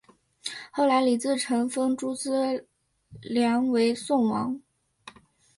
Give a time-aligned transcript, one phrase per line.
[0.71, 2.65] 后来李自成封朱慈
[3.21, 4.59] 烺为宋王。